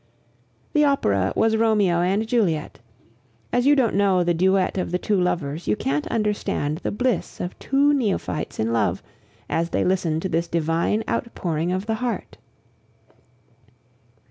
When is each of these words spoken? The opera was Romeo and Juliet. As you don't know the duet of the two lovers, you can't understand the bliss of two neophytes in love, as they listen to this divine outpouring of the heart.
The 0.73 0.83
opera 0.83 1.31
was 1.35 1.55
Romeo 1.57 1.99
and 2.01 2.25
Juliet. 2.27 2.79
As 3.53 3.67
you 3.67 3.75
don't 3.75 3.93
know 3.93 4.23
the 4.23 4.33
duet 4.33 4.75
of 4.79 4.89
the 4.89 4.97
two 4.97 5.21
lovers, 5.21 5.67
you 5.67 5.75
can't 5.75 6.07
understand 6.07 6.79
the 6.79 6.89
bliss 6.89 7.39
of 7.39 7.59
two 7.59 7.93
neophytes 7.93 8.57
in 8.59 8.73
love, 8.73 9.03
as 9.47 9.69
they 9.69 9.83
listen 9.83 10.19
to 10.21 10.27
this 10.27 10.47
divine 10.47 11.03
outpouring 11.07 11.71
of 11.71 11.85
the 11.85 11.93
heart. 12.01 12.39